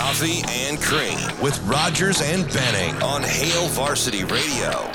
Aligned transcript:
Coffee 0.00 0.42
and 0.48 0.80
Cream 0.80 1.18
with 1.42 1.60
Rogers 1.64 2.22
and 2.22 2.50
Benning 2.54 3.00
on 3.02 3.22
Hail 3.22 3.68
Varsity 3.68 4.24
Radio. 4.24 4.90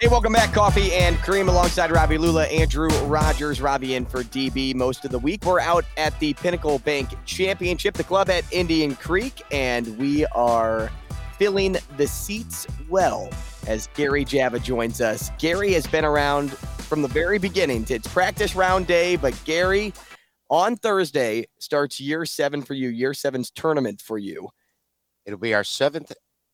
Hey, 0.00 0.08
welcome 0.08 0.32
back. 0.32 0.54
Coffee 0.54 0.90
and 0.94 1.18
Cream 1.18 1.50
alongside 1.50 1.90
Ravi 1.90 2.16
Lulla, 2.16 2.46
Andrew 2.46 2.88
Rogers, 3.04 3.60
Ravi 3.60 3.94
in 3.94 4.06
for 4.06 4.22
DB 4.22 4.74
most 4.74 5.04
of 5.04 5.10
the 5.10 5.18
week. 5.18 5.44
We're 5.44 5.60
out 5.60 5.84
at 5.98 6.18
the 6.18 6.32
Pinnacle 6.32 6.78
Bank 6.78 7.10
Championship, 7.26 7.92
the 7.92 8.04
club 8.04 8.30
at 8.30 8.50
Indian 8.50 8.96
Creek, 8.96 9.42
and 9.50 9.98
we 9.98 10.24
are 10.28 10.90
filling 11.36 11.76
the 11.98 12.06
seats 12.06 12.66
well 12.88 13.28
as 13.66 13.90
Gary 13.94 14.24
Java 14.24 14.58
joins 14.58 15.02
us. 15.02 15.30
Gary 15.38 15.74
has 15.74 15.86
been 15.86 16.06
around 16.06 16.52
from 16.88 17.02
the 17.02 17.08
very 17.08 17.36
beginning. 17.36 17.84
It's 17.90 18.08
practice 18.08 18.56
round 18.56 18.86
day, 18.86 19.16
but 19.16 19.38
Gary, 19.44 19.92
on 20.50 20.76
Thursday 20.76 21.46
starts 21.58 22.00
year 22.00 22.24
seven 22.24 22.62
for 22.62 22.74
you, 22.74 22.88
year 22.88 23.14
seven's 23.14 23.50
tournament 23.50 24.00
for 24.00 24.18
you. 24.18 24.48
It'll 25.26 25.38
be 25.38 25.54
our 25.54 25.64
seventh 25.64 26.12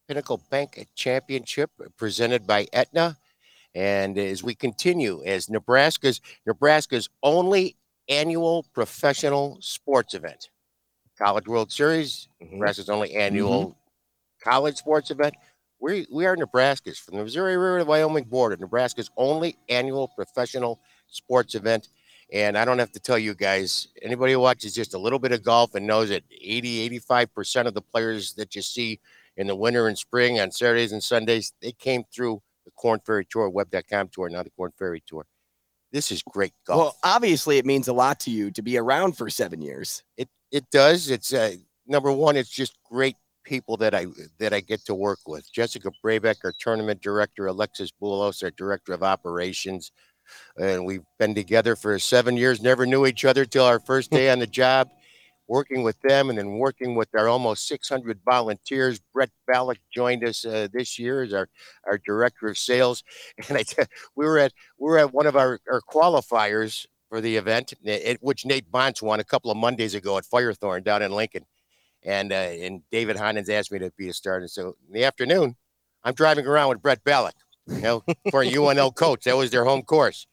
Pinnacle 0.09 0.43
Bank 0.51 0.89
Championship 0.95 1.71
presented 1.97 2.47
by 2.47 2.67
Aetna. 2.73 3.17
And 3.75 4.19
as 4.19 4.43
we 4.43 4.55
continue, 4.55 5.23
as 5.25 5.51
Nebraska's 5.51 6.21
Nebraska's 6.47 7.09
only 7.23 7.77
annual 8.09 8.65
professional 8.73 9.59
sports 9.61 10.15
event, 10.15 10.51
College 11.19 11.49
World 11.49 11.73
Series, 11.73 12.29
mm-hmm. 12.43 12.55
Nebraska's 12.55 12.91
only 12.91 13.15
annual 13.15 13.67
mm-hmm. 13.67 14.51
college 14.51 14.77
sports 14.77 15.11
event. 15.11 15.35
We 15.81 16.07
we 16.13 16.27
are 16.27 16.37
Nebraska's 16.37 16.99
from 16.99 17.17
the 17.17 17.25
Missouri 17.25 17.57
River 17.57 17.81
to 17.81 17.85
Wyoming 17.85 18.25
border, 18.25 18.57
Nebraska's 18.57 19.11
only 19.17 19.57
annual 19.69 20.09
professional 20.09 20.81
sports 21.09 21.55
event. 21.55 21.89
And 22.35 22.59
I 22.59 22.65
don't 22.65 22.81
have 22.81 22.91
to 22.91 23.01
tell 23.01 23.17
you 23.17 23.33
guys, 23.33 23.87
anybody 24.03 24.33
who 24.33 24.41
watches 24.41 24.75
just 24.75 24.93
a 24.93 24.99
little 24.99 25.21
bit 25.21 25.31
of 25.31 25.45
golf 25.45 25.77
and 25.77 25.87
knows 25.87 26.09
that 26.09 26.25
80, 26.33 26.91
85% 26.99 27.67
of 27.67 27.75
the 27.75 27.81
players 27.81 28.33
that 28.33 28.57
you 28.57 28.61
see 28.61 28.99
in 29.37 29.47
the 29.47 29.55
winter 29.55 29.87
and 29.87 29.97
spring 29.97 30.41
on 30.41 30.51
Saturdays 30.51 30.91
and 30.91 31.03
Sundays, 31.03 31.53
they 31.63 31.71
came 31.71 32.03
through 32.13 32.43
the 32.65 32.73
Korn 32.73 32.99
Ferry 33.07 33.25
Tour, 33.31 33.49
web.com 33.51 34.09
tour, 34.09 34.29
now 34.29 34.43
the 34.43 34.51
Korn 34.51 34.73
Ferry 34.77 35.01
Tour. 35.07 35.27
This 35.93 36.11
is 36.11 36.25
great 36.29 36.53
golf. 36.67 36.79
Well, 36.79 36.97
obviously, 37.05 37.59
it 37.59 37.67
means 37.67 37.87
a 37.87 37.93
lot 37.93 38.19
to 38.21 38.33
you 38.33 38.51
to 38.51 38.63
be 38.63 38.79
around 38.79 39.17
for 39.17 39.31
seven 39.31 39.63
years. 39.63 40.03
It 40.17 40.29
it 40.51 40.69
does. 40.73 41.11
It's 41.11 41.33
uh, 41.33 41.53
number 41.87 42.11
one. 42.11 42.37
It's 42.37 42.51
just 42.51 42.77
great 42.91 43.15
people 43.45 43.77
that 43.77 43.95
I 43.95 44.07
that 44.41 44.53
I 44.53 44.59
get 44.59 44.85
to 44.87 44.95
work 44.97 45.21
with. 45.29 45.53
Jessica 45.53 45.93
Brabeck, 46.05 46.39
our 46.43 46.53
tournament 46.59 47.01
director, 47.01 47.47
Alexis 47.47 47.93
Boulos, 48.03 48.43
our 48.43 48.51
director 48.51 48.93
of 48.93 49.05
operations, 49.05 49.93
and 50.59 50.85
we've 50.85 51.05
been 51.19 51.35
together 51.35 51.77
for 51.77 51.99
seven 51.99 52.37
years. 52.37 52.63
Never 52.63 52.87
knew 52.87 53.07
each 53.07 53.25
other 53.25 53.45
till 53.45 53.65
our 53.65 53.81
first 53.81 54.11
day 54.13 54.31
on 54.31 54.39
the 54.39 54.47
job. 54.47 54.91
Working 55.47 55.83
with 55.83 56.01
them, 56.01 56.31
and 56.31 56.39
then 56.39 56.59
working 56.59 56.95
with 56.95 57.11
our 57.15 57.29
almost 57.29 57.69
600 57.69 58.19
volunteers. 58.25 58.99
Brett 59.13 59.29
Ballack 59.47 59.77
joined 59.95 60.27
us 60.27 60.43
uh, 60.47 60.69
this 60.73 60.99
year 60.99 61.23
as 61.23 61.35
our, 61.35 61.51
our 61.87 61.99
director 61.99 62.49
of 62.49 62.57
sales, 62.57 63.05
and 63.49 63.59
I 63.59 63.63
t- 63.63 63.83
we 64.17 64.25
were 64.25 64.39
at 64.39 64.53
we 64.79 64.89
were 64.89 64.99
at 64.99 65.13
one 65.13 65.27
of 65.27 65.37
our, 65.37 65.61
our 65.71 65.83
qualifiers 65.83 66.87
for 67.11 67.21
the 67.21 67.37
event, 67.37 67.75
it, 67.85 68.17
which 68.23 68.47
Nate 68.47 68.73
Bonds 68.73 69.03
won 69.03 69.21
a 69.21 69.25
couple 69.25 69.51
of 69.51 69.59
Mondays 69.59 69.95
ago 69.95 70.17
at 70.17 70.25
Firethorn 70.25 70.83
down 70.83 71.03
in 71.03 71.13
Lincoln, 71.13 71.45
and 72.03 72.33
uh, 72.33 72.37
and 72.37 72.81
David 72.91 73.17
Hines 73.17 73.51
asked 73.51 73.71
me 73.71 73.79
to 73.81 73.93
be 73.99 74.09
a 74.09 74.15
starter. 74.15 74.49
So 74.49 74.77
in 74.89 74.95
the 74.95 75.05
afternoon, 75.05 75.57
I'm 76.05 76.15
driving 76.15 76.47
around 76.47 76.71
with 76.71 76.81
Brett 76.81 77.05
Ballack 77.05 77.35
you 77.67 77.81
know, 77.81 78.05
for 78.31 78.43
a 78.43 78.51
UNL 78.51 78.95
coach. 78.95 79.25
That 79.25 79.37
was 79.37 79.51
their 79.51 79.65
home 79.65 79.83
course. 79.83 80.27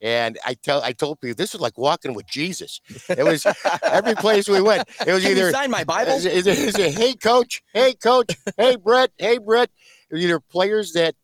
And 0.00 0.38
I 0.46 0.54
tell 0.54 0.82
I 0.82 0.92
told 0.92 1.20
people 1.20 1.34
this 1.36 1.52
was 1.52 1.60
like 1.60 1.76
walking 1.76 2.14
with 2.14 2.26
Jesus. 2.28 2.80
It 3.08 3.24
was 3.24 3.44
every 3.82 4.14
place 4.14 4.48
we 4.48 4.60
went. 4.60 4.88
It 5.04 5.12
was 5.12 5.22
Can 5.22 5.32
either 5.32 5.50
sign 5.50 5.70
my 5.70 5.82
Bible. 5.82 6.12
Is, 6.12 6.24
is 6.24 6.46
it, 6.46 6.94
hey 6.94 7.14
coach, 7.14 7.62
hey 7.74 7.94
coach, 7.94 8.30
hey 8.56 8.76
Brett, 8.76 9.10
hey 9.18 9.38
Brett. 9.38 9.70
It 10.10 10.14
was 10.14 10.24
either 10.24 10.38
players 10.38 10.92
that 10.92 11.16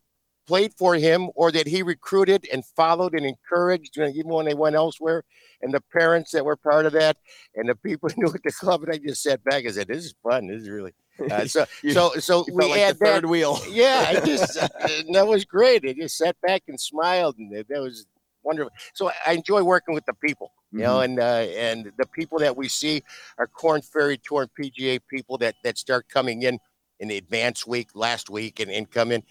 played 0.45 0.73
for 0.77 0.95
him 0.95 1.29
or 1.35 1.51
that 1.51 1.67
he 1.67 1.83
recruited 1.83 2.47
and 2.51 2.65
followed 2.65 3.13
and 3.13 3.25
encouraged, 3.25 3.95
you 3.95 4.03
know, 4.03 4.09
even 4.09 4.31
when 4.31 4.45
they 4.45 4.53
went 4.53 4.75
elsewhere, 4.75 5.23
and 5.61 5.73
the 5.73 5.81
parents 5.93 6.31
that 6.31 6.45
were 6.45 6.55
part 6.55 6.85
of 6.85 6.93
that, 6.93 7.17
and 7.55 7.69
the 7.69 7.75
people 7.75 8.09
who 8.15 8.23
knew 8.23 8.33
at 8.33 8.43
the 8.43 8.51
club. 8.51 8.83
And 8.83 8.93
I 8.93 8.97
just 8.97 9.23
sat 9.23 9.43
back 9.43 9.63
and 9.63 9.73
said, 9.73 9.87
"This 9.87 10.05
is 10.05 10.15
fun. 10.21 10.47
This 10.47 10.63
is 10.63 10.69
really." 10.69 10.93
Uh, 11.19 11.45
so, 11.47 11.65
you, 11.81 11.91
so, 11.91 12.13
so 12.15 12.45
we 12.51 12.69
like 12.69 12.79
had 12.79 12.95
the 12.95 13.05
third 13.05 13.23
that 13.23 13.29
wheel. 13.29 13.59
Yeah, 13.69 14.05
I 14.07 14.19
just 14.25 14.57
uh, 14.57 14.67
that 15.13 15.27
was 15.27 15.45
great. 15.45 15.85
I 15.85 15.93
just 15.93 16.17
sat 16.17 16.35
back 16.41 16.63
and 16.67 16.79
smiled, 16.79 17.37
and 17.37 17.51
that 17.51 17.81
was 17.81 18.05
wonderful. 18.43 18.71
So 18.93 19.11
I 19.25 19.33
enjoy 19.33 19.63
working 19.63 19.93
with 19.93 20.05
the 20.05 20.13
people, 20.13 20.51
you 20.71 20.79
mm-hmm. 20.79 20.87
know, 20.87 20.99
and 21.01 21.19
uh, 21.19 21.47
and 21.57 21.91
the 21.97 22.05
people 22.07 22.39
that 22.39 22.55
we 22.55 22.67
see 22.67 23.03
are 23.37 23.47
Korn 23.47 23.81
Ferry 23.81 24.17
Tour 24.17 24.43
and 24.43 24.51
PGA 24.59 24.99
people 25.09 25.37
that 25.39 25.55
that 25.63 25.77
start 25.77 26.07
coming 26.09 26.43
in 26.43 26.59
in 26.99 27.07
the 27.09 27.17
advance 27.17 27.67
week 27.67 27.89
last 27.93 28.29
week 28.29 28.59
and, 28.59 28.71
and 28.71 28.89
come 28.89 29.11
in. 29.11 29.23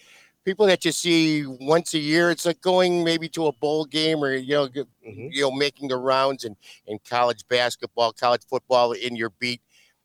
People 0.44 0.66
that 0.66 0.84
you 0.84 0.92
see 0.92 1.46
once 1.46 1.94
a 1.94 1.98
year, 1.98 2.30
it's 2.30 2.44
like 2.44 2.60
going 2.60 3.02
maybe 3.02 3.30
to 3.30 3.46
a 3.46 3.52
bowl 3.52 3.86
game 3.86 4.22
or 4.22 4.34
you 4.34 4.54
know, 4.54 4.68
mm-hmm. 4.68 5.28
you 5.30 5.40
know, 5.40 5.50
making 5.50 5.88
the 5.88 5.96
rounds 5.96 6.44
in, 6.44 6.54
in 6.86 6.98
college 7.08 7.48
basketball, 7.48 8.12
college 8.12 8.42
football 8.46 8.92
in 8.92 9.16
your 9.16 9.30
beat, 9.38 9.62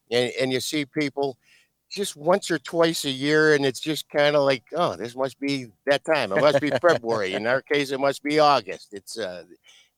and, 0.10 0.32
and 0.40 0.54
you 0.54 0.62
see 0.62 0.86
people 0.86 1.38
just 1.90 2.16
once 2.16 2.52
or 2.52 2.60
twice 2.60 3.06
a 3.06 3.10
year, 3.10 3.56
and 3.56 3.66
it's 3.66 3.80
just 3.80 4.10
kind 4.10 4.36
of 4.36 4.44
like, 4.44 4.64
oh, 4.76 4.96
this 4.96 5.16
must 5.16 5.40
be 5.40 5.68
that 5.86 6.04
time. 6.06 6.32
It 6.32 6.42
must 6.42 6.62
be 6.62 6.70
February. 6.70 7.34
In 7.34 7.48
our 7.48 7.62
case, 7.62 7.92
it 7.92 8.00
must 8.00 8.24
be 8.24 8.40
August. 8.40 8.90
It's 8.94 9.18
uh, 9.18 9.44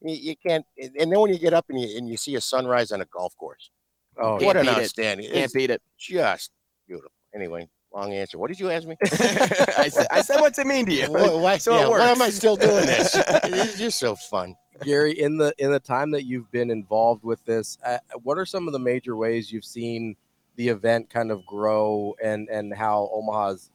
you, 0.02 0.16
you, 0.16 0.36
can't. 0.36 0.66
And 0.78 1.12
then 1.12 1.20
when 1.20 1.32
you 1.32 1.40
get 1.40 1.54
up 1.54 1.66
and 1.70 1.80
you 1.80 1.98
and 1.98 2.08
you 2.08 2.18
see 2.18 2.36
a 2.36 2.42
sunrise 2.42 2.92
on 2.92 3.02
a 3.02 3.06
golf 3.06 3.36
course, 3.38 3.70
oh, 4.18 4.44
what 4.44 4.58
an 4.58 4.70
outstanding! 4.70 5.26
It. 5.26 5.34
Can't 5.34 5.46
it's 5.46 5.54
beat 5.54 5.70
it. 5.70 5.82
Just 5.98 6.52
beautiful. 6.88 7.12
Anyway, 7.36 7.68
long 7.94 8.14
answer. 8.14 8.38
What 8.38 8.48
did 8.48 8.60
you 8.60 8.70
ask 8.70 8.88
me? 8.88 8.96
I, 9.04 9.90
said, 9.90 10.08
I 10.12 10.22
said, 10.22 10.42
what's 10.42 10.60
it 10.60 10.68
mean 10.68 10.86
to 10.86 10.94
you? 10.94 11.12
why, 11.12 11.58
so 11.58 11.78
yeah, 11.78 11.88
why 11.88 12.10
am 12.10 12.22
I 12.22 12.30
still 12.30 12.56
doing 12.56 12.86
this? 12.86 13.16
it's 13.16 13.78
just 13.78 14.00
so 14.00 14.16
fun. 14.16 14.56
Gary, 14.84 15.20
in 15.20 15.38
the 15.38 15.54
in 15.60 15.72
the 15.72 15.80
time 15.80 16.12
that 16.12 16.24
you've 16.24 16.50
been 16.52 16.72
involved 16.72 17.24
with 17.24 17.44
this, 17.46 17.78
uh, 17.86 18.00
what 18.24 18.38
are 18.38 18.46
some 18.46 18.68
of 18.68 18.74
the 18.74 18.80
major 18.80 19.16
ways 19.16 19.52
you've 19.52 19.66
seen? 19.66 20.16
The 20.56 20.70
event 20.70 21.10
kind 21.10 21.32
of 21.32 21.46
grow 21.46 22.16
and 22.24 22.50
and 22.50 22.74
how 22.74 23.10
Omaha's 23.14 23.70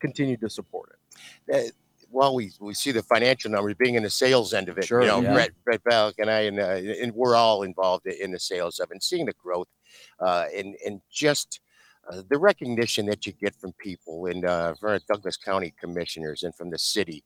continued 0.00 0.40
to 0.40 0.50
support 0.50 0.98
it? 1.48 1.54
Uh, 1.54 1.70
well, 2.10 2.34
we, 2.34 2.50
we 2.60 2.74
see 2.74 2.90
the 2.90 3.02
financial 3.02 3.50
numbers 3.50 3.74
being 3.78 3.94
in 3.94 4.02
the 4.02 4.10
sales 4.10 4.52
end 4.52 4.68
of 4.68 4.78
it. 4.78 4.84
Sure, 4.84 5.02
you 5.02 5.06
know, 5.06 5.20
yeah. 5.20 5.32
Brett, 5.32 5.50
Brett 5.64 5.84
Ballack 5.84 6.14
and 6.18 6.30
I, 6.30 6.40
and, 6.40 6.58
uh, 6.58 7.02
and 7.02 7.14
we're 7.14 7.36
all 7.36 7.62
involved 7.62 8.06
in 8.06 8.32
the 8.32 8.38
sales 8.38 8.80
of 8.80 8.90
it 8.90 8.94
and 8.94 9.02
seeing 9.02 9.26
the 9.26 9.34
growth 9.34 9.68
uh, 10.18 10.46
and, 10.54 10.74
and 10.84 11.00
just 11.10 11.60
uh, 12.10 12.22
the 12.28 12.38
recognition 12.38 13.06
that 13.06 13.26
you 13.26 13.32
get 13.32 13.54
from 13.54 13.72
people 13.74 14.26
and 14.26 14.44
uh, 14.44 14.74
from 14.74 14.90
our 14.90 14.98
Douglas 15.08 15.36
County 15.36 15.72
commissioners 15.78 16.42
and 16.42 16.54
from 16.54 16.70
the 16.70 16.78
city 16.78 17.22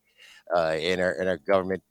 uh, 0.55 0.77
and, 0.79 1.01
our, 1.01 1.13
and 1.13 1.29
our 1.29 1.39
government 1.39 1.83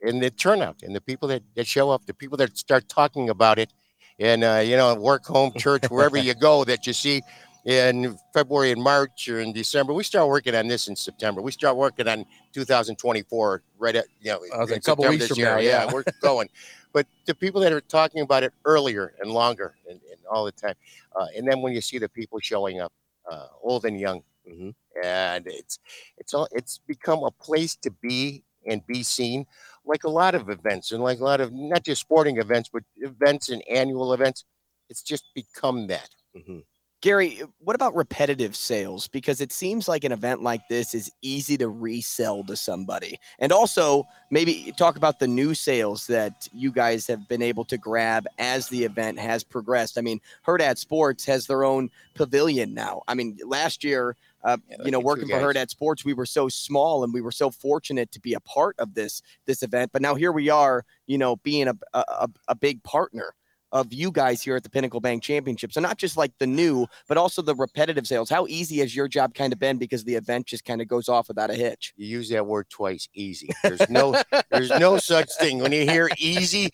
and 0.00 0.22
the 0.22 0.30
turnout 0.30 0.76
and 0.82 0.94
the 0.94 1.00
people 1.00 1.28
that, 1.28 1.42
that 1.56 1.66
show 1.66 1.90
up, 1.90 2.06
the 2.06 2.14
people 2.14 2.38
that 2.38 2.56
start 2.56 2.88
talking 2.88 3.28
about 3.28 3.58
it 3.58 3.72
and 4.18 4.44
uh, 4.44 4.62
you 4.64 4.76
know 4.76 4.94
work 4.94 5.24
home 5.24 5.52
church 5.56 5.84
wherever 5.90 6.16
you 6.28 6.34
go 6.34 6.64
that 6.64 6.86
you 6.86 6.92
see 6.92 7.22
in 7.64 8.16
February 8.32 8.72
and 8.72 8.82
March 8.82 9.28
or 9.28 9.40
in 9.40 9.52
December. 9.52 9.92
We 9.92 10.02
start 10.02 10.28
working 10.28 10.54
on 10.54 10.68
this 10.68 10.88
in 10.88 10.96
September. 10.96 11.42
We 11.42 11.52
start 11.52 11.76
working 11.76 12.08
on 12.08 12.24
2024 12.52 13.62
right 13.78 13.96
at 13.96 14.06
you 14.20 14.32
know 14.32 14.38
a 14.44 14.48
couple 14.48 14.66
September 14.68 15.10
weeks 15.10 15.28
from 15.28 15.38
year. 15.38 15.54
now. 15.54 15.58
Yeah. 15.58 15.84
yeah, 15.84 15.92
we're 15.92 16.04
going. 16.22 16.48
But 16.92 17.06
the 17.26 17.34
people 17.34 17.60
that 17.60 17.72
are 17.72 17.82
talking 17.82 18.22
about 18.22 18.42
it 18.42 18.54
earlier 18.64 19.12
and 19.20 19.30
longer 19.30 19.74
and, 19.88 20.00
and 20.10 20.20
all 20.30 20.44
the 20.44 20.52
time, 20.52 20.74
uh, 21.14 21.26
and 21.36 21.46
then 21.46 21.60
when 21.60 21.74
you 21.74 21.82
see 21.82 21.98
the 21.98 22.08
people 22.08 22.38
showing 22.40 22.80
up, 22.80 22.92
uh, 23.30 23.48
old 23.62 23.84
and 23.84 24.00
young, 24.00 24.22
mm-hmm. 24.48 24.70
and 25.04 25.46
it's 25.46 25.78
it's 26.16 26.32
all 26.32 26.48
it's 26.52 26.78
become 26.86 27.22
a 27.22 27.30
place 27.30 27.76
to 27.76 27.90
be 27.90 28.42
and 28.66 28.86
be 28.86 29.02
seen 29.02 29.46
like 29.88 30.04
a 30.04 30.10
lot 30.10 30.34
of 30.34 30.50
events 30.50 30.92
and 30.92 31.02
like 31.02 31.18
a 31.18 31.24
lot 31.24 31.40
of 31.40 31.52
not 31.52 31.84
just 31.84 32.00
sporting 32.00 32.38
events, 32.38 32.70
but 32.72 32.82
events 32.96 33.48
and 33.48 33.62
annual 33.68 34.12
events. 34.12 34.44
It's 34.88 35.02
just 35.02 35.24
become 35.34 35.86
that. 35.88 36.10
Mm-hmm. 36.36 36.58
Gary, 37.00 37.40
what 37.60 37.76
about 37.76 37.94
repetitive 37.94 38.56
sales? 38.56 39.06
Because 39.06 39.40
it 39.40 39.52
seems 39.52 39.86
like 39.86 40.02
an 40.02 40.10
event 40.10 40.42
like 40.42 40.62
this 40.68 40.94
is 40.94 41.12
easy 41.22 41.56
to 41.56 41.68
resell 41.68 42.42
to 42.44 42.56
somebody. 42.56 43.20
And 43.38 43.52
also, 43.52 44.04
maybe 44.32 44.74
talk 44.76 44.96
about 44.96 45.20
the 45.20 45.28
new 45.28 45.54
sales 45.54 46.08
that 46.08 46.48
you 46.52 46.72
guys 46.72 47.06
have 47.06 47.28
been 47.28 47.40
able 47.40 47.64
to 47.66 47.78
grab 47.78 48.26
as 48.40 48.68
the 48.68 48.82
event 48.82 49.20
has 49.20 49.44
progressed. 49.44 49.96
I 49.96 50.00
mean, 50.00 50.20
Hurrdat 50.44 50.76
Sports 50.76 51.24
has 51.26 51.46
their 51.46 51.62
own 51.62 51.88
pavilion 52.16 52.74
now. 52.74 53.02
I 53.06 53.14
mean, 53.14 53.38
last 53.44 53.84
year, 53.84 54.16
uh, 54.48 54.56
Yeah, 54.68 54.76
you 54.84 54.90
know, 54.90 55.00
working 55.00 55.28
for 55.28 55.52
guys. 55.52 55.62
at 55.62 55.70
Sports, 55.70 56.04
we 56.04 56.14
were 56.14 56.26
so 56.26 56.48
small 56.48 57.04
and 57.04 57.12
we 57.12 57.20
were 57.20 57.32
so 57.32 57.50
fortunate 57.50 58.10
to 58.12 58.20
be 58.20 58.34
a 58.34 58.40
part 58.40 58.74
of 58.78 58.94
this 58.94 59.22
this 59.46 59.62
event. 59.62 59.90
But 59.92 60.02
now 60.02 60.14
here 60.14 60.32
we 60.32 60.48
are, 60.50 60.84
you 61.06 61.18
know, 61.18 61.36
being 61.36 61.68
a 61.68 61.74
a, 61.94 62.04
a- 62.08 62.28
a 62.48 62.54
big 62.54 62.82
partner 62.82 63.34
of 63.70 63.92
you 63.92 64.10
guys 64.10 64.40
here 64.42 64.56
at 64.56 64.62
the 64.62 64.70
Pinnacle 64.70 64.98
Bank 64.98 65.22
Championship. 65.22 65.74
So 65.74 65.80
not 65.82 65.98
just 65.98 66.16
like 66.16 66.32
the 66.38 66.46
new, 66.46 66.86
but 67.06 67.18
also 67.18 67.42
the 67.42 67.54
repetitive 67.54 68.06
sales. 68.06 68.30
How 68.30 68.46
easy 68.46 68.78
has 68.78 68.96
your 68.96 69.08
job 69.08 69.34
kind 69.34 69.52
of 69.52 69.58
been 69.58 69.76
because 69.76 70.04
the 70.04 70.14
event 70.14 70.46
just 70.46 70.64
kind 70.64 70.80
of 70.80 70.88
goes 70.88 71.06
off 71.06 71.28
without 71.28 71.50
a 71.50 71.54
hitch? 71.54 71.92
You 71.98 72.06
use 72.06 72.30
that 72.30 72.46
word 72.46 72.70
twice. 72.70 73.10
Easy. 73.12 73.50
There's 73.62 73.90
no. 73.90 74.16
there's 74.50 74.70
no 74.70 74.96
such 74.96 75.28
thing. 75.38 75.58
When 75.58 75.72
you 75.72 75.82
hear 75.82 76.08
easy, 76.16 76.70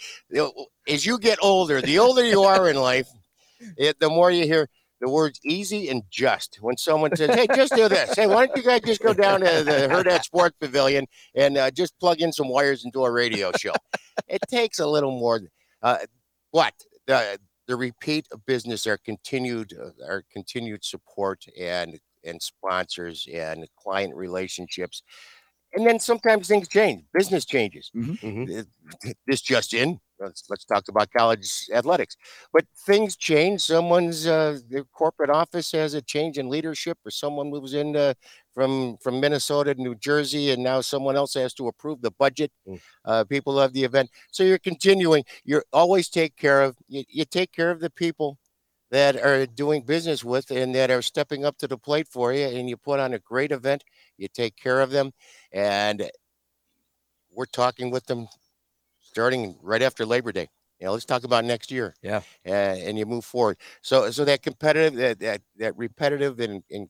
as 0.89 1.05
you 1.05 1.19
get 1.19 1.39
older, 1.43 1.83
the 1.83 1.99
older 1.99 2.25
you 2.25 2.43
are 2.43 2.69
in 2.71 2.77
life, 2.77 3.09
it, 3.77 3.99
the 3.99 4.09
more 4.09 4.31
you 4.31 4.45
hear 4.45 4.69
the 5.05 5.11
words 5.11 5.39
easy 5.45 5.89
and 5.91 6.03
just. 6.11 6.57
When 6.63 6.77
someone 6.79 7.15
says, 7.15 7.35
"Hey, 7.35 7.47
just 7.55 7.75
do 7.75 7.89
this," 7.89 8.15
hey, 8.17 8.27
why 8.27 8.47
don't 8.47 8.57
you 8.57 8.63
guys 8.63 8.81
just 8.81 9.03
go 9.03 9.13
down 9.13 9.41
to 9.41 9.63
the 9.63 9.87
Hurrdat 9.91 10.23
Sports 10.25 10.57
Pavilion 10.59 11.07
and 11.35 11.59
uh, 11.59 11.71
just 11.71 11.99
plug 12.01 12.21
in 12.23 12.33
some 12.33 12.49
wires 12.49 12.85
into 12.87 13.05
a 13.05 13.11
radio 13.11 13.53
show? 13.53 13.75
it 14.29 14.41
takes 14.49 14.79
a 14.79 14.87
little 14.87 15.11
more. 15.11 15.43
Uh, 15.83 15.99
but 16.53 16.73
the 17.07 17.39
the 17.67 17.77
repeat 17.77 18.27
of 18.33 18.45
business, 18.47 18.87
our 18.87 18.97
continued 18.97 19.75
uh, 19.79 19.91
our 20.09 20.25
continued 20.33 20.83
support 20.85 21.45
and 21.61 21.99
and 22.25 22.41
sponsors 22.41 23.29
and 23.33 23.67
client 23.79 24.15
relationships. 24.15 25.03
And 25.75 25.87
then 25.87 25.99
sometimes 25.99 26.49
things 26.49 26.69
change. 26.69 27.05
Business 27.13 27.45
changes. 27.45 27.91
Mhm. 27.95 28.65
This 29.27 29.43
just 29.43 29.75
in. 29.75 29.99
Let's 30.21 30.45
let's 30.49 30.65
talk 30.65 30.85
about 30.89 31.11
college 31.13 31.67
athletics. 31.73 32.17
But 32.53 32.65
things 32.87 33.17
change. 33.17 33.63
Someone's 33.63 34.27
uh, 34.27 34.59
their 34.69 34.85
corporate 34.85 35.31
office 35.31 35.73
has 35.73 35.95
a 35.95 36.03
change 36.03 36.39
in 36.39 36.49
leadership, 36.49 36.99
or 37.05 37.11
someone 37.11 37.51
moves 37.51 37.75
in 37.75 37.97
uh, 37.97 38.15
from 38.55 38.97
from 38.99 39.21
Minnesota 39.21 39.75
to 39.75 39.81
New 39.83 39.95
Jersey, 39.97 40.53
and 40.53 40.63
now 40.63 40.81
someone 40.81 41.17
else 41.17 41.35
has 41.35 41.53
to 41.55 41.69
approve 41.69 42.01
the 42.01 42.13
budget. 42.13 42.53
Mm. 42.69 42.81
Uh, 43.05 43.25
people 43.25 43.59
of 43.61 43.73
the 43.73 43.85
event. 43.85 44.11
So 44.31 44.45
you're 44.45 44.59
continuing. 44.59 45.25
You're 45.45 45.65
always 45.73 46.09
take 46.09 46.37
care 46.37 46.63
of. 46.63 46.77
You, 46.89 47.05
you 47.09 47.25
take 47.25 47.53
care 47.53 47.71
of 47.71 47.81
the 47.81 47.91
people 47.91 48.39
that 48.91 49.17
are 49.17 49.47
doing 49.47 49.83
business 49.83 50.23
with 50.25 50.51
and 50.53 50.75
that 50.75 50.91
are 50.91 51.03
stepping 51.03 51.45
up 51.45 51.59
to 51.59 51.67
the 51.67 51.79
plate 51.79 52.07
for 52.09 52.33
you, 52.33 52.47
and 52.47 52.69
you 52.69 52.77
put 52.77 53.01
on 53.01 53.15
a 53.15 53.19
great 53.19 53.51
event. 53.51 53.83
You 54.17 54.29
take 54.29 54.57
care 54.57 54.81
of 54.81 54.91
them, 54.91 55.13
and 55.53 56.09
we're 57.33 57.47
talking 57.47 57.91
with 57.91 58.07
them 58.07 58.29
starting 59.15 59.57
right 59.63 59.81
after 59.81 60.05
Labor 60.05 60.33
Day. 60.33 60.49
You 60.81 60.87
know, 60.87 60.93
let's 60.93 61.05
talk 61.05 61.23
about 61.23 61.45
next 61.45 61.71
year. 61.71 61.95
Yeah. 62.03 62.23
uh, 62.47 62.51
and 62.51 62.99
you 62.99 63.07
move 63.07 63.25
forward. 63.25 63.59
So, 63.81 64.11
so 64.11 64.25
that 64.25 64.43
competitive, 64.43 64.95
that 64.99 65.21
that, 65.21 65.41
that 65.59 65.77
repetitive 65.77 66.41
and, 66.41 66.65
and 66.69 66.89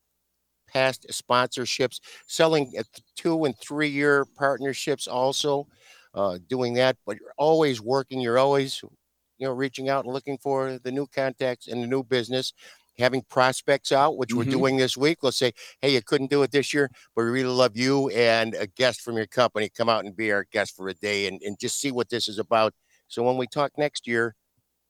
past 0.72 1.06
sponsorships, 1.10 2.00
selling 2.26 2.72
at 2.78 2.86
two 3.16 3.44
and 3.44 3.56
three 3.58 3.88
year 3.88 4.24
partnerships, 4.24 5.06
also 5.06 5.66
uh, 6.14 6.38
doing 6.48 6.74
that. 6.74 6.96
But 7.06 7.18
you're 7.20 7.34
always 7.36 7.82
working. 7.82 8.20
You're 8.20 8.38
always, 8.38 8.82
you 8.82 9.46
know, 9.46 9.52
reaching 9.52 9.90
out 9.90 10.06
and 10.06 10.14
looking 10.14 10.38
for 10.38 10.78
the 10.82 10.92
new 10.92 11.06
contacts 11.06 11.68
and 11.68 11.82
the 11.82 11.86
new 11.86 12.02
business. 12.02 12.54
Having 12.98 13.22
prospects 13.28 13.90
out, 13.92 14.16
which 14.16 14.32
we're 14.32 14.44
Mhm. 14.44 14.50
doing 14.50 14.76
this 14.76 14.96
week. 14.96 15.18
Let's 15.22 15.36
say, 15.36 15.52
hey, 15.80 15.92
you 15.94 16.02
couldn't 16.02 16.30
do 16.30 16.42
it 16.42 16.52
this 16.52 16.72
year, 16.72 16.90
but 17.14 17.24
we 17.24 17.30
really 17.30 17.48
love 17.48 17.76
you 17.76 18.08
and 18.10 18.54
a 18.54 18.66
guest 18.66 19.00
from 19.00 19.16
your 19.16 19.26
company. 19.26 19.68
Come 19.68 19.88
out 19.88 20.04
and 20.04 20.16
be 20.16 20.30
our 20.32 20.44
guest 20.52 20.76
for 20.76 20.88
a 20.88 20.94
day 20.94 21.26
and, 21.26 21.40
and 21.42 21.58
just 21.58 21.80
see 21.80 21.90
what 21.90 22.08
this 22.08 22.28
is 22.28 22.38
about. 22.38 22.72
So 23.08 23.22
when 23.22 23.36
we 23.36 23.46
talk 23.46 23.72
next 23.76 24.06
year, 24.06 24.36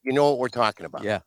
you 0.03 0.13
know 0.13 0.29
what 0.31 0.39
we're 0.39 0.49
talking 0.49 0.85
about. 0.87 1.03
Yeah. 1.03 1.21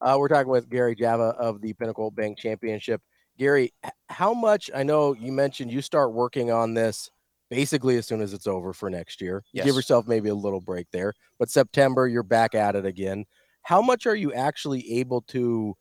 Uh, 0.00 0.16
we're 0.18 0.28
talking 0.28 0.50
with 0.50 0.68
Gary 0.68 0.94
Java 0.94 1.34
of 1.38 1.60
the 1.60 1.72
Pinnacle 1.72 2.10
Bank 2.10 2.36
Championship. 2.38 3.00
Gary, 3.38 3.72
how 4.08 4.34
much? 4.34 4.70
I 4.74 4.82
know 4.82 5.14
you 5.14 5.32
mentioned 5.32 5.72
you 5.72 5.80
start 5.80 6.12
working 6.12 6.50
on 6.50 6.74
this 6.74 7.08
basically 7.48 7.96
as 7.96 8.06
soon 8.06 8.20
as 8.20 8.32
it's 8.32 8.46
over 8.46 8.72
for 8.72 8.90
next 8.90 9.20
year. 9.20 9.42
You 9.52 9.62
Give 9.62 9.74
yourself 9.76 10.06
maybe 10.06 10.28
a 10.28 10.34
little 10.34 10.60
break 10.60 10.86
there, 10.90 11.14
but 11.38 11.50
September 11.50 12.06
you're 12.08 12.22
back 12.22 12.54
at 12.54 12.74
it 12.76 12.84
again. 12.84 13.24
How 13.62 13.80
much 13.80 14.06
are 14.06 14.14
you 14.14 14.32
actually 14.32 14.98
able 14.98 15.22
to 15.28 15.74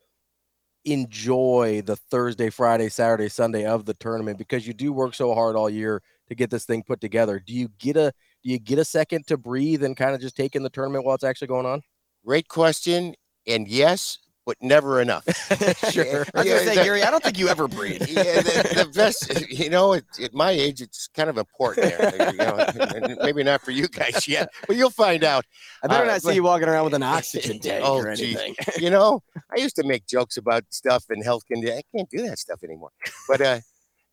enjoy 0.85 1.81
the 1.85 1.95
Thursday, 1.95 2.49
Friday, 2.49 2.89
Saturday, 2.89 3.29
Sunday 3.29 3.65
of 3.65 3.85
the 3.85 3.93
tournament 3.95 4.37
because 4.37 4.65
you 4.65 4.73
do 4.73 4.91
work 4.91 5.13
so 5.13 5.33
hard 5.33 5.55
all 5.55 5.69
year 5.69 6.01
to 6.29 6.35
get 6.35 6.49
this 6.49 6.65
thing 6.65 6.83
put 6.83 7.01
together? 7.01 7.39
Do 7.39 7.53
you 7.53 7.69
get 7.79 7.97
a 7.97 8.13
do 8.43 8.49
you 8.49 8.59
get 8.59 8.79
a 8.79 8.85
second 8.85 9.27
to 9.27 9.37
breathe 9.37 9.83
and 9.83 9.95
kind 9.95 10.15
of 10.15 10.21
just 10.21 10.35
take 10.35 10.55
in 10.55 10.63
the 10.63 10.69
tournament 10.69 11.05
while 11.05 11.15
it's 11.15 11.23
actually 11.23 11.47
going 11.47 11.65
on? 11.65 11.81
Great 12.25 12.47
question. 12.47 13.13
And 13.47 13.67
yes, 13.67 14.17
but 14.51 14.67
never 14.67 14.99
enough. 15.01 15.23
Sure. 15.91 16.25
I 16.35 16.39
was 16.39 16.45
Yeah, 16.45 16.53
gonna 16.53 16.59
say, 16.59 16.75
the- 16.75 16.83
Gary, 16.83 17.03
I 17.03 17.11
don't 17.11 17.23
think 17.23 17.37
you 17.39 17.47
ever 17.47 17.67
breathe. 17.67 18.01
yeah, 18.09 18.41
the, 18.41 18.83
the 18.85 18.91
best, 18.93 19.49
you 19.49 19.69
know, 19.69 19.93
at, 19.93 20.03
at 20.21 20.33
my 20.33 20.51
age, 20.51 20.81
it's 20.81 21.07
kind 21.07 21.29
of 21.29 21.37
important 21.37 21.87
there. 21.87 22.31
You 22.31 22.37
know, 22.37 22.55
and 22.95 23.17
maybe 23.21 23.43
not 23.43 23.61
for 23.61 23.71
you 23.71 23.87
guys 23.87 24.27
yet, 24.27 24.49
but 24.67 24.75
you'll 24.75 24.89
find 24.89 25.23
out. 25.23 25.45
I 25.83 25.87
better 25.87 26.03
Uh, 26.03 26.07
not 26.13 26.21
see 26.21 26.33
you 26.35 26.43
walking 26.43 26.67
around 26.67 26.85
with 26.85 26.93
an 26.93 27.03
oxygen 27.03 27.59
tank 27.65 27.83
Oh, 27.85 27.97
or 27.99 28.13
geez. 28.15 28.37
anything. 28.37 28.55
You 28.77 28.89
know, 28.89 29.21
I 29.55 29.59
used 29.61 29.75
to 29.77 29.83
make 29.83 30.05
jokes 30.07 30.37
about 30.37 30.63
stuff 30.69 31.05
and 31.09 31.23
health 31.23 31.45
condition. 31.45 31.77
I 31.77 31.97
can't 31.97 32.09
do 32.09 32.21
that 32.27 32.39
stuff 32.39 32.63
anymore. 32.63 32.91
But 33.27 33.41
uh, 33.41 33.59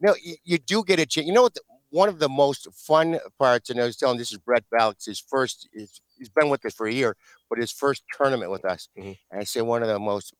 no, 0.00 0.14
you, 0.22 0.36
you 0.44 0.58
do 0.58 0.84
get 0.84 0.98
a 1.00 1.06
chance. 1.06 1.26
You 1.26 1.32
know 1.32 1.42
what? 1.42 1.54
The, 1.54 1.62
one 1.90 2.08
of 2.08 2.18
the 2.18 2.28
most 2.28 2.68
fun 2.74 3.18
parts, 3.38 3.70
and 3.70 3.80
I 3.80 3.84
was 3.84 3.96
telling 3.96 4.18
this 4.18 4.30
is 4.32 4.38
Brett 4.38 4.64
Balix, 4.72 5.06
his 5.06 5.18
first. 5.20 5.68
His, 5.72 6.00
he's 6.18 6.28
been 6.28 6.48
with 6.48 6.64
us 6.64 6.74
for 6.74 6.86
a 6.86 6.92
year, 6.92 7.16
but 7.48 7.58
his 7.58 7.72
first 7.72 8.02
tournament 8.16 8.50
with 8.50 8.64
us. 8.64 8.88
Mhm. 8.96 9.16
And 9.30 9.40
I 9.40 9.44
say 9.44 9.60
one 9.60 9.82
of 9.82 9.88
the 9.88 9.98
most, 9.98 10.34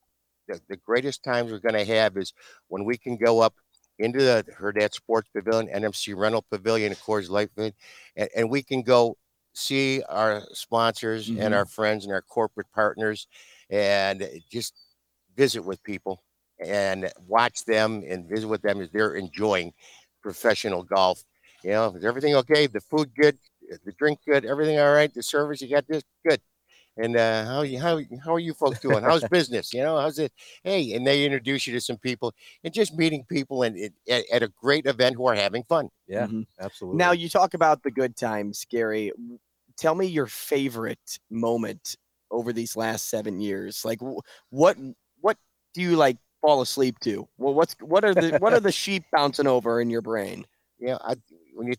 the, 0.48 0.60
the 0.69 0.76
greatest 0.76 1.22
times 1.22 1.50
we're 1.50 1.58
going 1.58 1.75
to 1.75 1.84
have 1.84 2.16
is 2.16 2.32
when 2.69 2.84
we 2.84 2.96
can 2.98 3.16
go 3.16 3.40
up 3.40 3.54
into 3.98 4.20
the 4.20 4.44
Hurrdat 4.58 4.94
Sports 4.94 5.28
Pavilion, 5.34 5.69
NMC 5.69 6.14
Rental 6.14 6.44
Pavilion, 6.50 6.92
of 6.92 7.00
course, 7.00 7.28
Life, 7.28 7.50
and, 7.56 7.72
and 8.36 8.50
we 8.50 8.62
can 8.62 8.82
go 8.82 9.16
see 9.54 10.02
our 10.04 10.42
sponsors 10.52 11.28
Mhm. 11.28 11.40
and 11.40 11.54
our 11.54 11.66
friends 11.66 12.04
and 12.04 12.12
our 12.12 12.22
corporate 12.22 12.70
partners, 12.72 13.26
and 13.70 14.26
just 14.50 14.75
visit 15.36 15.62
with 15.62 15.82
people 15.82 16.22
and 16.60 17.10
watch 17.26 17.64
them 17.64 18.02
and 18.08 18.28
visit 18.28 18.46
with 18.48 18.62
them 18.62 18.80
as 18.80 18.90
they're 18.90 19.14
enjoying 19.14 19.72
professional 20.22 20.82
golf. 20.82 21.25
You 21.62 21.70
know, 21.70 21.94
is 21.96 22.04
everything 22.04 22.34
okay? 22.36 22.66
The 22.66 22.80
food 22.80 23.12
good? 23.14 23.38
Is 23.69 23.79
The 23.85 23.93
drink 23.93 24.20
good? 24.26 24.44
Everything 24.44 24.79
all 24.79 24.92
right? 24.92 25.12
The 25.12 25.23
service 25.23 25.61
you 25.62 25.69
got 25.69 25.87
this 25.87 26.02
good? 26.26 26.40
And 26.97 27.16
uh, 27.16 27.45
how 27.45 27.62
you 27.62 27.78
how 27.78 28.00
how 28.25 28.35
are 28.35 28.40
you 28.40 28.54
folks 28.54 28.81
doing? 28.81 29.04
How's 29.04 29.23
business? 29.25 29.73
You 29.73 29.83
know, 29.83 29.99
how's 30.00 30.19
it? 30.19 30.33
Hey, 30.64 30.95
and 30.95 31.07
they 31.07 31.25
introduce 31.25 31.66
you 31.66 31.73
to 31.75 31.81
some 31.81 31.97
people 31.99 32.35
and 32.64 32.75
just 32.75 32.97
meeting 32.97 33.25
people 33.25 33.62
and 33.62 33.90
at, 34.09 34.25
at 34.33 34.42
a 34.42 34.49
great 34.49 34.87
event 34.87 35.14
who 35.14 35.26
are 35.28 35.35
having 35.37 35.62
fun. 35.64 35.90
Yeah, 36.09 36.26
Mhm. 36.26 36.47
absolutely. 36.59 36.99
Now 36.99 37.12
you 37.12 37.28
talk 37.28 37.54
about 37.54 37.85
the 37.85 37.92
good 37.92 38.16
times, 38.16 38.66
Gary. 38.69 39.12
Tell 39.76 39.95
me 39.95 40.07
your 40.07 40.26
favorite 40.26 41.19
moment 41.31 41.95
over 42.33 42.52
these 42.52 42.76
last 42.76 43.09
seven 43.09 43.40
years. 43.40 43.85
Like, 43.85 44.00
what 44.50 44.76
what 45.21 45.38
do 45.75 45.83
you 45.83 45.95
like 45.97 46.16
fall 46.40 46.61
asleep 46.62 46.99
to? 47.00 47.28
Well, 47.38 47.54
what's 47.54 47.75
what 47.81 48.04
are 48.04 48.14
the 48.14 48.37
what 48.40 48.52
are 48.52 48.61
the 48.61 48.73
sheep 48.83 49.04
bouncing 49.12 49.47
over 49.47 49.81
in 49.81 49.88
your 49.90 50.02
brain? 50.02 50.47
Yeah, 50.81 50.99
I, 51.00 51.14
when 51.54 51.69
you 51.69 51.75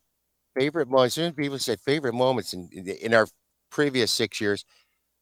favorite 0.60 0.90
moments, 0.90 1.18
when 1.18 1.34
people 1.34 1.60
say 1.60 1.76
favorite 1.78 2.14
moments 2.14 2.54
in, 2.54 2.70
in, 2.74 2.88
in 2.88 3.14
our 3.14 3.28
previous 3.72 4.12
six 4.12 4.42
years, 4.42 4.66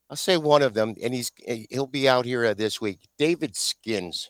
I'll 0.10 0.18
say 0.18 0.38
one 0.38 0.62
of 0.62 0.74
them, 0.74 0.96
and 1.04 1.14
he's 1.14 1.32
eh, 1.46 1.66
he'll 1.70 1.86
be 1.88 2.08
out 2.10 2.26
here 2.26 2.46
uh, 2.46 2.54
this 2.54 2.80
week. 2.82 3.00
David 3.18 3.56
Skinns 3.56 4.30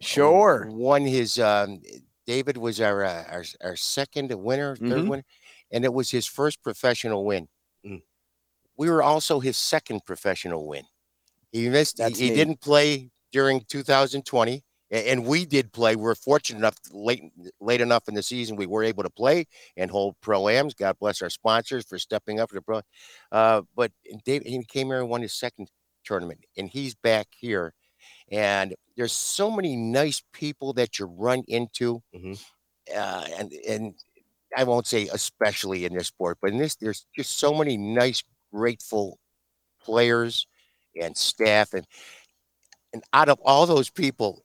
Sure. 0.00 0.66
won 0.70 1.02
his. 1.04 1.38
Um, 1.38 1.80
David 2.26 2.56
was 2.56 2.80
our, 2.80 3.04
uh, 3.04 3.24
our 3.30 3.44
our 3.62 3.76
second 3.76 4.32
winner, 4.32 4.76
3rd 4.76 5.04
Mhm. 5.04 5.08
winner, 5.08 5.24
and 5.72 5.84
it 5.84 5.92
was 5.92 6.10
his 6.10 6.26
first 6.26 6.62
professional 6.62 7.24
win. 7.24 7.48
Mm. 7.84 8.02
We 8.76 8.88
were 8.88 9.02
also 9.02 9.40
his 9.40 9.56
second 9.58 10.00
professional 10.06 10.66
win. 10.66 10.84
He 11.52 11.68
missed. 11.68 11.98
he- 11.98 12.02
That's 12.04 12.18
he 12.18 12.30
didn't 12.30 12.60
play 12.60 13.10
during 13.32 13.60
2020, 13.68 14.54
a- 14.56 14.62
and 14.90 15.24
we 15.26 15.44
did 15.46 15.72
play. 15.72 15.96
We 15.96 16.08
are 16.10 16.14
fortunate 16.14 16.58
enough 16.58 16.76
late 16.92 17.32
late 17.60 17.80
enough 17.80 18.08
in 18.08 18.14
the 18.14 18.22
season 18.22 18.56
we 18.56 18.66
were 18.66 18.84
able 18.84 19.02
to 19.04 19.10
play 19.10 19.46
and 19.76 19.90
hold 19.90 20.16
pro 20.20 20.48
ams. 20.48 20.74
God 20.74 20.98
bless 20.98 21.22
our 21.22 21.30
sponsors 21.30 21.86
for 21.86 21.98
stepping 21.98 22.40
up 22.40 22.50
for 22.50 22.56
the 22.56 22.62
pro. 22.62 22.80
Uh, 23.32 23.62
but 23.74 23.92
David 24.24 24.48
he 24.48 24.62
came 24.64 24.88
here 24.88 25.00
and 25.00 25.08
won 25.08 25.22
his 25.22 25.34
second 25.34 25.70
tournament, 26.04 26.44
and 26.56 26.68
he's 26.68 26.94
back 26.94 27.28
here. 27.38 27.74
And 28.30 28.74
there's 28.96 29.12
so 29.12 29.50
many 29.50 29.76
nice 29.76 30.22
people 30.32 30.72
that 30.74 30.98
you 30.98 31.06
run 31.06 31.44
into, 31.48 32.02
Mhm. 32.12 32.34
uh, 32.94 33.26
and 33.38 33.52
and 33.68 33.94
I 34.56 34.64
won't 34.64 34.86
say 34.86 35.08
especially 35.12 35.84
in 35.84 35.94
this 35.94 36.08
sport, 36.08 36.38
but 36.42 36.52
in 36.52 36.58
this 36.58 36.76
there's 36.76 37.06
just 37.16 37.38
so 37.38 37.54
many 37.54 37.76
nice, 37.76 38.22
grateful 38.52 39.18
players 39.82 40.46
and 41.00 41.16
staff 41.16 41.74
and 41.74 41.86
And 42.92 43.04
out 43.12 43.28
of 43.28 43.38
all 43.42 43.66
those 43.66 43.90
people, 43.90 44.44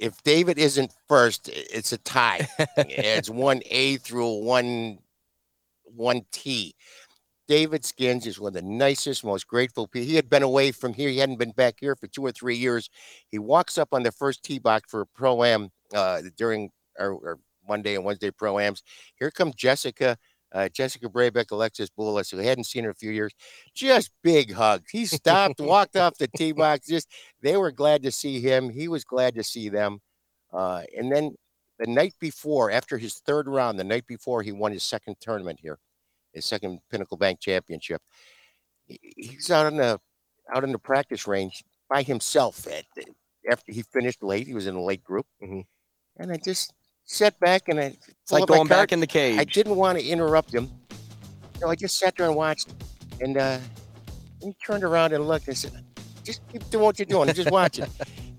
if 0.00 0.22
David 0.22 0.58
isn't 0.58 0.92
first, 1.08 1.48
it's 1.52 1.92
a 1.92 1.98
tie. 1.98 2.48
it's 2.76 3.30
one 3.48 3.60
A 3.70 3.98
through 3.98 4.42
one 4.42 4.98
one 5.84 6.22
T. 6.32 6.74
David 7.46 7.84
Skinns 7.84 8.26
is 8.26 8.38
one 8.38 8.50
of 8.50 8.54
the 8.54 8.62
nicest, 8.62 9.24
most 9.24 9.46
grateful 9.46 9.88
people. 9.88 10.06
He 10.06 10.14
had 10.14 10.30
been 10.30 10.44
away 10.44 10.70
from 10.70 10.94
here. 10.94 11.10
He 11.10 11.18
hadn't 11.18 11.38
been 11.40 11.50
back 11.50 11.76
here 11.80 11.96
for 11.96 12.06
two 12.06 12.24
or 12.24 12.30
three 12.30 12.56
years. 12.56 12.88
He 13.28 13.40
walks 13.40 13.76
up 13.76 13.88
on 13.92 14.04
the 14.04 14.12
first 14.12 14.44
tee 14.44 14.60
box 14.60 14.88
for 14.88 15.00
a 15.00 15.06
pro 15.06 15.42
am 15.42 15.70
uh, 15.92 16.22
during 16.36 16.70
our, 16.98 17.12
our 17.12 17.38
Monday 17.68 17.96
and 17.96 18.04
Wednesday 18.04 18.30
pro 18.30 18.58
ams. 18.58 18.82
Here 19.16 19.30
comes 19.30 19.56
Jessica, 19.56 20.16
uh, 20.52 20.68
Jessica 20.68 21.08
Brabeck, 21.08 21.50
Alexis 21.50 21.90
Boulos, 21.90 22.30
who 22.30 22.38
hadn't 22.38 22.64
seen 22.64 22.84
her 22.84 22.90
in 22.90 22.92
a 22.92 22.94
few 22.94 23.10
years. 23.10 23.32
Just 23.74 24.10
big 24.22 24.52
hugs. 24.52 24.90
He 24.90 25.06
stopped, 25.06 25.60
walked 25.60 25.96
off 25.96 26.18
the 26.18 26.28
tee 26.36 26.52
box. 26.52 26.86
Just 26.86 27.08
they 27.42 27.56
were 27.56 27.70
glad 27.72 28.02
to 28.02 28.10
see 28.12 28.40
him. 28.40 28.70
He 28.70 28.88
was 28.88 29.04
glad 29.04 29.34
to 29.36 29.44
see 29.44 29.68
them. 29.68 30.00
Uh, 30.52 30.82
and 30.96 31.12
then 31.12 31.34
the 31.78 31.86
night 31.86 32.14
before, 32.20 32.70
after 32.70 32.98
his 32.98 33.14
third 33.20 33.48
round, 33.48 33.78
the 33.78 33.84
night 33.84 34.06
before 34.06 34.42
he 34.42 34.52
won 34.52 34.72
his 34.72 34.82
second 34.82 35.16
tournament 35.20 35.58
here, 35.62 35.78
his 36.32 36.44
second 36.44 36.80
Pinnacle 36.90 37.16
Bank 37.16 37.40
Championship. 37.40 38.02
He's 38.86 39.50
out 39.50 39.66
on 39.66 39.76
the 39.76 40.00
out 40.52 40.64
in 40.64 40.72
the 40.72 40.78
practice 40.78 41.26
range 41.28 41.62
by 41.88 42.02
himself. 42.02 42.66
At, 42.66 42.84
after 43.50 43.72
he 43.72 43.82
finished 43.82 44.22
late, 44.22 44.46
he 44.46 44.54
was 44.54 44.66
in 44.66 44.74
a 44.74 44.82
late 44.82 45.04
group, 45.04 45.26
Mhm. 45.42 45.64
and 46.18 46.32
I 46.32 46.36
just 46.36 46.72
sat 47.10 47.38
back 47.40 47.68
and 47.68 47.80
I 47.80 47.96
It's 48.22 48.32
like 48.32 48.46
going 48.46 48.68
back 48.68 48.92
in 48.92 49.00
the 49.00 49.06
cage. 49.06 49.38
I 49.38 49.44
didn't 49.44 49.76
want 49.76 49.98
to 49.98 50.04
interrupt 50.06 50.54
him, 50.54 50.70
so 51.58 51.68
I 51.68 51.74
just 51.74 51.98
sat 51.98 52.16
there 52.16 52.26
and 52.26 52.36
watched. 52.36 52.72
And 53.20 53.36
uh, 53.36 53.58
he 54.42 54.54
turned 54.64 54.84
around 54.84 55.12
and 55.12 55.26
looked 55.26 55.48
and 55.48 55.56
said, 55.56 55.72
"Just 56.24 56.40
keep 56.50 56.68
doing 56.70 56.84
what 56.84 56.98
you're 56.98 57.06
doing. 57.06 57.28
I'm 57.28 57.34
just 57.34 57.50
watching." 57.60 57.86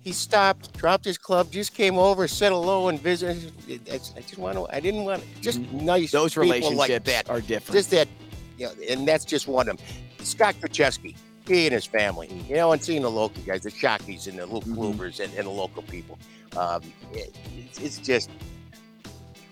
he 0.02 0.12
stopped, 0.12 0.76
dropped 0.76 1.06
his 1.06 1.18
club, 1.18 1.52
just 1.52 1.76
came 1.76 1.98
over, 2.00 2.28
said 2.28 2.52
hello, 2.52 2.88
and 2.88 3.00
visited. 3.00 3.52
I 3.90 3.96
I 3.96 4.22
just 4.22 4.38
want 4.38 4.56
to. 4.58 4.68
I 4.76 4.80
didn't 4.80 5.04
want 5.04 5.24
just 5.42 5.60
nice. 5.72 6.08
Mm-hmm. 6.08 6.18
Those 6.18 6.38
relationships 6.38 6.78
like 6.78 7.04
that. 7.04 7.30
are 7.30 7.42
different. 7.42 7.78
Just 7.78 7.92
that, 7.92 8.08
you 8.58 8.66
know, 8.68 8.74
and 8.90 9.08
that's 9.08 9.26
just 9.26 9.48
one 9.48 9.70
of 9.70 9.78
them. 9.78 9.86
Scott 10.24 10.56
Kucheski, 10.62 11.16
he 11.48 11.66
and 11.66 11.74
his 11.74 11.86
family, 11.86 12.30
you 12.48 12.56
know, 12.56 12.72
and 12.72 12.84
seeing 12.84 13.02
the 13.02 13.12
local 13.12 13.42
guys, 13.44 13.62
the 13.62 13.72
Shockies 13.72 14.28
and 14.28 14.40
the 14.40 14.46
Luke 14.46 14.64
Mhm. 14.64 14.76
Klubers 14.76 15.20
and, 15.20 15.34
and 15.34 15.46
the 15.46 15.52
local 15.52 15.84
people. 15.84 16.18
Um, 16.58 16.82
it, 17.14 17.36
it's, 17.58 17.80
it's 17.80 17.98
just, 17.98 18.30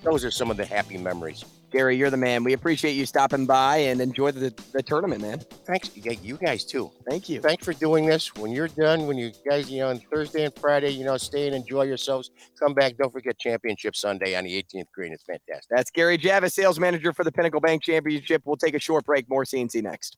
those 0.04 0.24
are 0.26 0.32
some 0.32 0.50
of 0.52 0.58
the 0.58 0.66
happy 0.66 0.98
memories. 0.98 1.46
Gary, 1.72 1.96
you're 1.96 2.10
the 2.10 2.18
man. 2.18 2.44
We 2.44 2.54
appreciate 2.54 2.94
you 2.94 3.06
stopping 3.06 3.46
by 3.46 3.78
and 3.78 4.02
enjoy 4.02 4.32
the, 4.32 4.54
the 4.74 4.82
tournament, 4.82 5.22
man. 5.22 5.40
Thanks, 5.66 5.96
yeah, 5.96 6.14
you 6.14 6.38
guys 6.38 6.66
too. 6.66 6.92
Thank 7.08 7.30
you. 7.30 7.42
Thanks 7.42 7.64
for 7.64 7.74
doing 7.74 8.06
this. 8.06 8.34
When 8.36 8.52
you're 8.52 8.68
done, 8.70 9.06
when 9.06 9.18
you 9.18 9.32
guys, 9.48 9.70
you 9.70 9.80
know, 9.80 9.90
on 9.90 10.00
Thursday 10.12 10.46
and 10.46 10.56
Friday, 10.56 10.90
you 10.90 11.06
know, 11.06 11.18
stay 11.18 11.46
and 11.46 11.56
enjoy 11.56 11.84
yourselves. 11.84 12.32
Come 12.58 12.74
back. 12.74 12.98
Don't 12.98 13.14
forget 13.14 13.38
Championship 13.40 13.96
Sunday 13.96 14.36
on 14.36 14.46
the 14.46 14.64
18th 14.64 14.92
green. 14.94 15.14
It's 15.14 15.24
fantastic. 15.24 15.70
That's 15.70 15.92
Gary 15.92 16.18
Javis, 16.18 16.56
sales 16.56 16.80
manager 16.80 17.14
for 17.14 17.24
the 17.24 17.32
Pinnacle 17.32 17.62
Bank 17.62 17.84
Championship. 17.84 18.42
We'll 18.46 18.58
take 18.58 18.74
a 18.74 18.80
short 18.80 19.06
break. 19.06 19.30
More 19.30 19.44
CNC 19.44 19.84
next. 19.84 20.18